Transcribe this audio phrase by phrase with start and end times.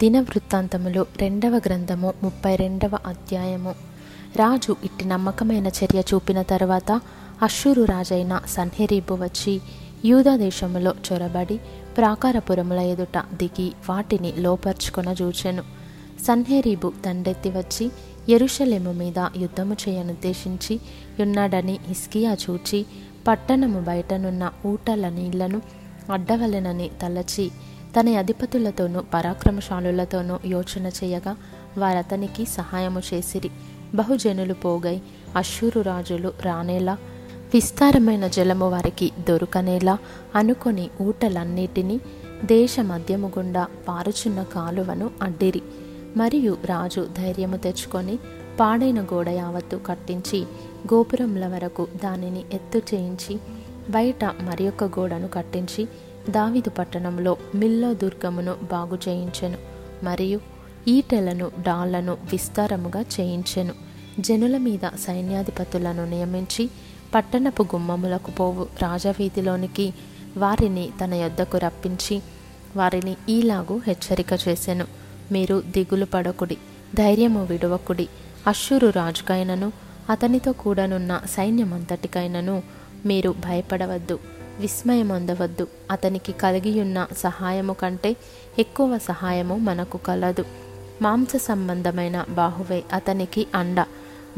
[0.00, 3.70] దిన వృత్తాంతములు రెండవ గ్రంథము ముప్పై రెండవ అధ్యాయము.
[4.36, 7.00] రాజు ఇట్టి నమ్మకమైన చర్య చూపిన తర్వాత
[7.42, 9.60] అశ్షూరు రాజైన సన్హెరీబు వచ్చి
[10.04, 11.60] యూదా దేశములో చొరబడి
[11.96, 15.62] ప్రాకారపురముల ఎదుట దిగి వాటిని లోపర్చుకొన చూచెను.
[16.26, 17.90] సన్హెరీబు దండెత్తి వచ్చి
[18.28, 20.80] ఎరుషలేము మీద యుద్ధము చేయనుద్దేశించి
[21.20, 22.86] ఉన్నాడని హిస్కియా చూచి
[23.28, 25.62] పట్టణము బయటనున్న ఊటల నీళ్ళను
[26.12, 27.50] అడ్డవలెనని తలచి
[27.96, 31.36] తన అధిపతులతోనూ పరాక్రమశాలులతోనూ యోచన చేయగా
[31.78, 33.50] వారతనికి సహాయము చేసిరి.
[33.94, 35.00] బహుజనులు పోగై
[35.36, 36.98] అశ్షూరు రాజులు రానేలా
[37.54, 39.98] విస్తారమైన జలము వారికి దొరకనేలా
[40.34, 42.00] అనుకొని ఊటలన్నిటినీ
[42.44, 45.62] దేశ మధ్యము గుండా పారుచున్న కాలువను అడ్డిరి.
[46.16, 48.18] మరియు రాజు ధైర్యము తెచ్చుకొని
[48.60, 50.40] పాడైన గోడ యావత్తు కట్టించి
[50.94, 53.38] గోపురముల వరకు దానిని ఎత్తు చేయించి
[53.90, 55.88] బయట మరి గోడను కట్టించి
[56.28, 59.58] దావిదు పట్టణంలో మిల్లో దుర్గమును బాగు చేయించెను
[60.04, 60.40] మరియు
[60.88, 63.74] ఈటెలను డాళ్ళను విస్తారముగా చేయించెను.
[64.20, 66.70] జనుల మీద సైన్యాధిపతులను నియమించి
[67.14, 69.94] పట్టణపు గుమ్మములకు పోవు రాజవీధిలోనికి
[70.36, 72.22] వారిని తన యొద్దకు రప్పించి
[72.76, 74.86] వారిని ఈలాగు హెచ్చరిక చేసెను.
[75.32, 76.58] మీరు దిగులు పడకుడి
[76.94, 78.08] ధైర్యము విడవకుడి.
[78.46, 79.72] అశ్షూరు రాజుకైనను
[80.10, 82.62] అతనితో కూడనున్న సైన్యమంతటికైనను
[83.06, 84.18] మీరు భయపడవద్దు.
[84.58, 85.66] విస్మయమందవద్దు.
[85.90, 88.16] అతనికి కలిగియున్న సహాయము కంటే
[88.58, 90.44] ఎక్కువ సహాయము మనకు కలదు.
[91.02, 93.84] మాంస సంబంధమైన బాహువే అతనికి అండ.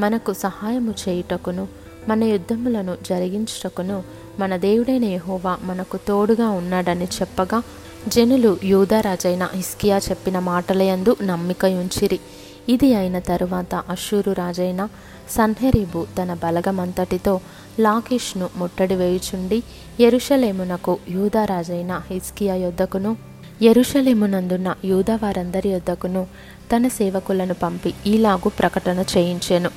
[0.00, 1.68] మనకు సహాయము చేయుటకును
[2.08, 4.02] మన యుద్ధములను జరిగించుటకును
[4.38, 7.62] మన దేవుడైన యహోవా మనకు తోడుగా ఉన్నాడని చెప్పగా
[8.08, 12.20] జనులు యూదరాజైన హిస్కియా చెప్పిన మాటలయందు నమ్మిక ఉంచిరి
[12.68, 14.88] ఇది అయిన తరువాత అశ్షూరు రాజైన
[15.30, 17.40] సన్హెరీబు తన బలగమంతటితో
[17.80, 19.62] లాకేష్ను ముట్టడి వేయుచుండి
[20.00, 23.16] ఎరుషలేమునకు యూదారాజైన హిస్కియా యొద్దకును
[23.62, 26.26] ఎరుషలేమునందున్న యూదా వారందరి యొద్దకును
[26.76, 29.70] తన సేవకులను పంపి ఈలాగు ప్రకటన చేయించెను.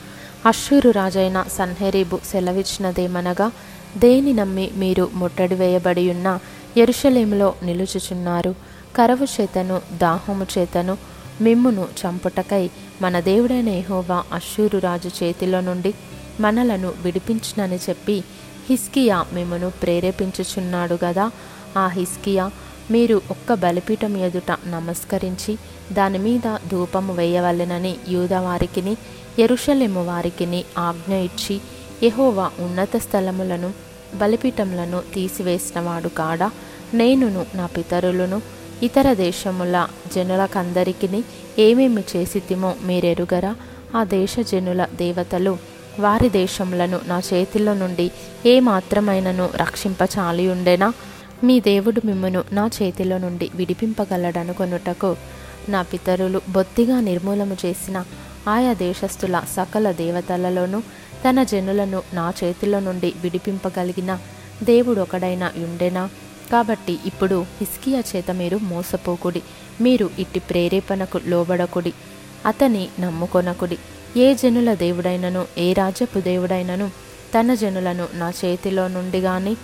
[0.46, 3.52] అశ్షూరు రాజైన సన్హెరీబు సెలవిచ్చినదేమనగా
[3.98, 6.40] దేని నమ్మి మీరు ముట్టడి వేయబడి ఉన్న
[6.78, 8.56] ఎరుషలేములో నిలుచుచున్నారు.
[8.96, 10.98] కరవు చేతను దాహము చేతను
[11.42, 12.70] మిమ్మును చంపుటకై
[13.02, 15.94] మన దేవుడైన ఎహోవా అశ్షూరు రాజు చేతిలో నుండి
[16.40, 18.24] మనలను విడిపించునని చెప్పి
[18.70, 21.32] హిస్కియా మిమ్మను ప్రేరేపించుచున్నాడు గదా.
[21.78, 22.52] ఆ హిస్కియా
[22.92, 25.58] మీరు ఒక్క బలిపీఠం ఎదుట నమస్కరించి
[25.92, 28.98] దాని మీద ధూపము వేయవలెనని యూద వారికిని
[29.40, 31.62] ఎరుషలేము వారికిని ఆజ్ఞ ఇచ్చి
[32.04, 33.74] యెహోవా ఉన్నత స్థలములను
[34.16, 36.52] బలిపీఠములను తీసివేసినవాడు కాడా.
[36.94, 39.76] నేనును నా పితరులను ఇతర దేశముల
[40.14, 41.08] జనులకందరికీ
[41.60, 43.52] ఏమేమి చేసితిమో మీరెరుగరా?
[43.96, 45.54] ఆ దేశ జనుల దేవతలు
[46.00, 48.06] వారి దేశములను నా చేతిలో నుండి
[48.46, 50.88] ఏ మాత్రమైనను రక్షింపచాలి ఉండేనా
[51.44, 55.12] మీ దేవుడు మిమ్మను నా చేతిలో నుండి విడిపింపగలడనుకొనుటకు
[55.70, 57.98] నా పితరులు బొత్తిగా నిర్మూలము చేసిన
[58.48, 60.80] ఆయా దేశస్థుల సకల దేవతలలోనూ
[61.24, 64.12] తన జనులను నా చేతిలో నుండి విడిపింపగలిగిన
[64.64, 66.04] దేవుడు ఒకడైనా ఉండెనా
[66.54, 69.42] కాబట్టి ఇప్పుడు హిస్కియా చేత మీరు మోసపోకుడి.
[69.82, 71.94] మీరు ఇట్టి ప్రేరేపణకు లోబడకుడి.
[72.46, 73.78] అతని నమ్ముకొనకుడి.
[74.18, 76.92] ఏ జనుల దేవుడైనను ఏ రాజ్యపు దేవుడైనను
[77.40, 79.56] తన జనులను నా చేతిలో నుండి గాని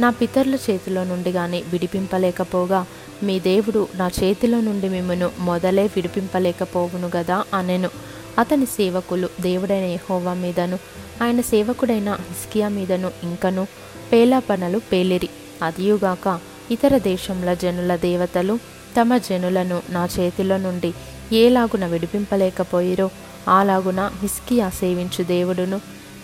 [0.00, 2.86] నా పితరుల చేతిలో నుండి గాని విడిపింపలేకపోగా
[3.22, 7.90] మీ దేవుడు నా చేతిలో నుండి మిమ్మను మొదలే విడిపింపలేకపోవును గదా అనెను.
[8.38, 10.78] అతని సేవకులు దేవుడైన యహోవా మీదను
[11.22, 13.66] ఆయన సేవకుడైన హిస్కియా మీదను ఇంకను
[14.12, 15.28] పేలాపనలు పేలిరి.
[15.62, 16.40] అదియుగాక
[16.70, 18.58] ఇతర దేశంల జనుల దేవతలు
[19.00, 20.94] తమ జనులను నా చేతిలో నుండి
[21.32, 23.10] ఏలాగున విడిపింపలేకపోయిరో
[23.58, 25.78] అలాగున హిస్కియా సేవించు దేవుడును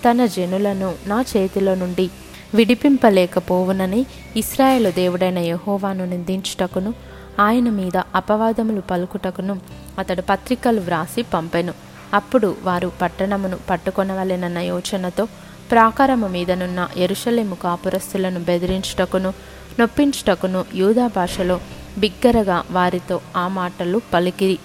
[0.04, 2.10] తన జనులను నా చేతిలో నుండి
[2.54, 4.06] విడిపింపలేకపోవునని
[4.37, 6.94] ఇస్రాయేలు దేవుడైన యహోవాను నిందించుటకును
[7.41, 9.60] ఆయన మీద అపవాదములు పలుకుటకును
[9.98, 11.75] అతడు పత్రికలు వ్రాసి పంపెను.
[12.15, 15.28] అప్పుడు వారు పట్టణమును పట్టుకొనవలెనన్న యోచనతో
[15.71, 19.33] ప్రాకారము మీదనున్న ఎరుషలేము కాపురస్తులను బెదిరించుటకును
[19.81, 21.61] నొప్పించుటకును యూదా భాషలో
[21.99, 24.59] బిగ్గరగా వారితో ఆ మాటలు పలికిరి.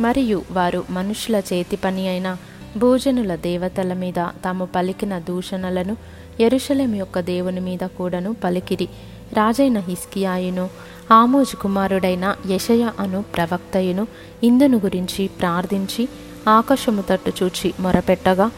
[0.00, 2.36] మరియు వారు మనుషుల చేతి పని అయిన
[2.76, 5.96] భోజనుల దేవతల మీద తాము పలికిన దూషణలను
[6.40, 8.88] ఎరుషలేం యొక్క దేవుని మీద కూడాను పలికిరి.
[9.32, 10.70] రాజైన హిస్కియాయును
[11.12, 14.06] ఆమోజ్ కుమారుడైన యషయ అను ప్రవక్తయును
[14.42, 16.08] ఇందును గురించి ప్రార్థించి
[16.48, 18.50] ఆకాశము తట్టు చూచి మొరపెట్టగా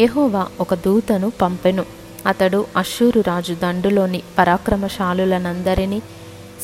[0.00, 1.84] యహోవా ఒక దూతను పంపెను.
[2.26, 6.00] అతడు అశ్షూరు రాజు దండులోని పరాక్రమశాలులనందరినీ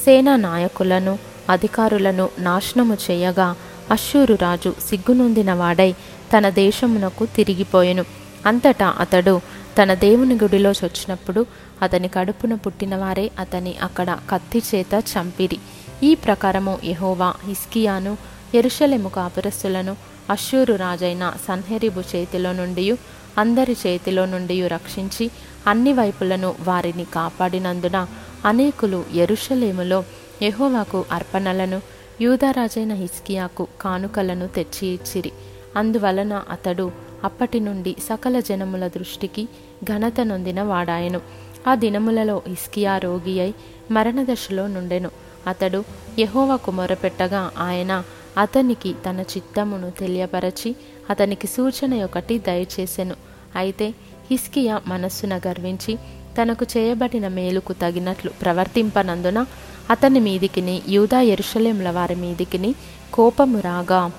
[0.05, 3.57] సేనా నాయకులను అధికారులను నాశనము చేయగా
[3.91, 5.93] అశ్షూరు రాజు సిగ్గునొందిన వాడై
[6.37, 8.05] తన దేశమునకు తిరిగిపోయెను.
[8.47, 9.41] అంతటా అతడు
[9.83, 11.47] తన దేవుని గుడిలో చొచ్చినప్పుడు
[11.83, 15.59] అతని కడుపున పుట్టినవారే అతని అక్కడ కత్తి చేత చంపిరి.
[16.03, 18.17] ఈ ప్రకారము యహోవా హిస్కియాను
[18.55, 19.97] ఎరుషలేము కాపురస్సులను
[20.31, 22.99] అశ్షూరు రాజైన సన్హెరిబు చేతిలో నుండి
[23.39, 25.31] అందరి చేతిలో నుండి రక్షించి
[25.67, 28.07] అన్ని వైపులను వారిని కాపాడినందున
[28.45, 30.05] అనేకులు ఎరుషలేములో
[30.43, 31.83] యహోవాకు అర్పణలను
[32.21, 35.33] యూదరాజైన హిస్కియాకు కానుకలను తెచ్చి ఇచ్చిరి.
[35.77, 36.93] అందువలన అతడు
[37.25, 39.49] అప్పటి నుండి సకల జనముల దృష్టికి
[39.85, 41.21] ఘనత నొందిన వాడాయను.
[41.69, 43.55] ఆ దినములలో హిస్కియా రోగి అయి
[43.91, 45.11] మరణదశలో నుండెను.
[45.47, 45.85] అతడు
[46.19, 48.05] యహోవకు మొరపెట్టగా ఆయన
[48.39, 50.71] అతనికి తన చిత్తమును తెలియపరచి
[51.11, 53.17] అతనికి సూచన ఒకటి దయచేసెను.
[53.57, 53.87] అయితే
[54.31, 55.99] హిస్కియా మనస్సున గర్వించి
[56.37, 59.47] తనకు చేయబడిన మేలుకు తగినట్లు ప్రవర్తింపనందున
[59.91, 62.75] అతని మీదికిని యూదా ఎరుషలేంల వారి మీదికిని
[63.15, 64.11] కోపము రాగా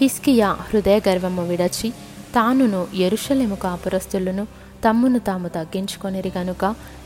[0.00, 1.88] హిస్కియా హృదయ గర్వము విడచి
[2.34, 4.44] తానును ఎరుషలేము కాపురస్తులను
[4.84, 6.64] తమ్మును తాము తగ్గించుకొనిరి గనుక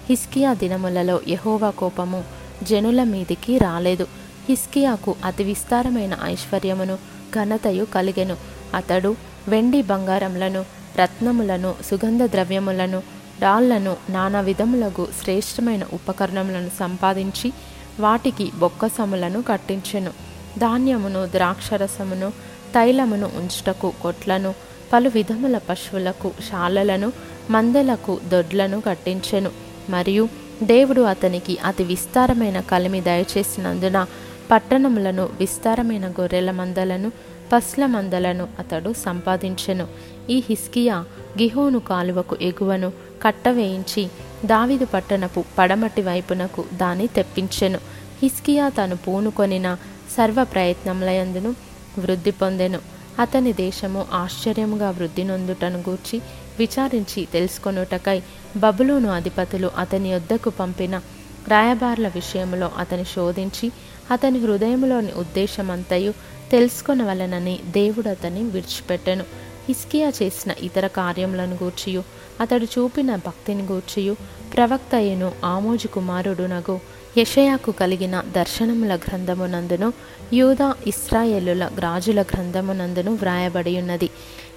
[0.08, 2.24] హిస్కియా దినములలో యహోవా కోపము
[2.62, 4.06] జనుల మీదికి రాలేదు.
[4.48, 6.98] హిస్కియాకు అతి విస్తారమైన ఐశ్వర్యమును
[7.34, 8.36] ఘనతయు కలిగెను.
[8.74, 9.16] అతడు
[9.48, 10.64] వెండి బంగారములను
[10.96, 13.02] రత్నములను సుగంధ ద్రవ్యములను
[13.40, 17.52] డాళ్ళను నానా విధములకు శ్రేష్టమైన ఉపకరణములను సంపాదించి
[18.00, 20.10] వాటికి బొక్కసములను కట్టించెను.
[20.58, 22.30] ధాన్యమును ద్రాక్షరసమును
[22.74, 24.54] తైలమును ఉంచుటకు కొట్లను
[24.92, 27.12] పలు విధముల పశువులకు శాలలను
[27.50, 29.50] మందలకు దొడ్లను కట్టించెను.
[29.90, 30.28] మరియు
[30.62, 34.06] దేవుడు అతనికి అతి విస్తారమైన కలిమి దయచేసినందున
[34.50, 37.12] పట్టణములను విస్తారమైన గొర్రెల మందలను
[37.52, 39.86] పస్ల మందలను అతడు సంపాదించెను.
[40.30, 40.96] ఈ హిస్కియా
[41.40, 42.92] గిహోను కాలువకు ఎగువను
[43.22, 44.08] కట్టవేయించి
[44.44, 47.78] దావిదు పట్టణపు పడమటి వైపునకు దాన్ని తెప్పించెను.
[48.22, 49.76] హిస్కియా తను పూనుకొనిన
[50.16, 51.54] సర్వ ప్రయత్నములయందును
[51.98, 52.78] వృద్ధి పొందెను.
[53.18, 56.22] అతని దేశము ఆశ్చర్యముగా వృద్ధి నొందుటను గూర్చి
[56.58, 58.22] విచారించి తెలుసుకొనుటకై
[58.56, 61.00] బబులోను అధిపతులు అతని యొద్దకు పంపిన
[61.48, 63.72] రాయబార్ల విషయంలో అతని శోధించి
[64.10, 66.12] అతని హృదయంలోని ఉద్దేశమంతయు
[66.50, 69.24] తెలుసుకొనవలనని దేవుడు అతన్ని విడిచిపెట్టెను.
[69.68, 72.02] హిస్కియా చేసిన ఇతర కార్యములను గూర్చియు
[72.40, 74.14] అతడు చూపిన భక్తిని గూర్చియు
[74.54, 76.80] ప్రవక్త అయిన ఆమోజు కుమారుడునగు
[77.18, 79.92] యషయాకు కలిగిన దర్శనముల గ్రంథమునందును
[80.32, 84.10] యూదా ఇస్రాయేలుల రాజుల గ్రంథమునందును వ్రాయబడి ఉన్నది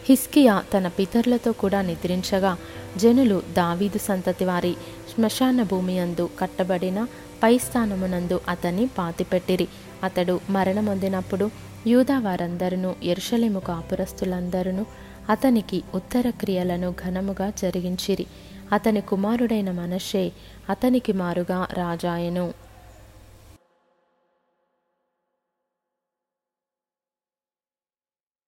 [0.10, 2.58] హిస్కియా తన పితరులతో కూడా నిద్రించగా
[2.98, 4.76] జనులు దావీదు సంతతి వారి
[5.14, 7.00] శ్మశాన భూమి అందు కట్టబడిన
[7.44, 9.68] పై స్థానమునందు అతన్ని పాతిపెట్టిరి.
[10.04, 11.52] అతడు మరణమొందినప్పుడు
[11.88, 14.86] యూదా వారందరూ ఎరుషలేము కాపురస్తులందరూ
[15.30, 18.26] అతనికి ఉత్తర క్రియలను ఘనముగా జరిగించిరి.
[18.72, 20.32] అతని కుమారుడైన మనషే
[20.70, 22.63] అతనికి మారుగా రాజాయను.